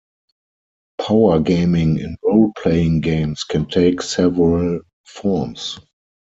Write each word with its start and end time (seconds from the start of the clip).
Powergaming 0.99 1.99
in 1.99 2.17
roleplaying 2.25 3.01
games 3.01 3.43
can 3.43 3.67
take 3.67 4.01
several 4.01 4.79
forms. 5.05 5.79